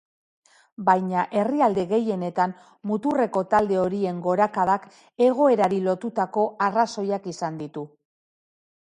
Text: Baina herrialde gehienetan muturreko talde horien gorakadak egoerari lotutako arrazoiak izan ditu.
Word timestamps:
Baina 0.85 1.25
herrialde 1.41 1.83
gehienetan 1.91 2.55
muturreko 2.93 3.45
talde 3.53 3.79
horien 3.83 4.25
gorakadak 4.31 4.91
egoerari 5.29 5.83
lotutako 5.91 6.51
arrazoiak 6.71 7.33
izan 7.37 7.65
ditu. 7.65 7.89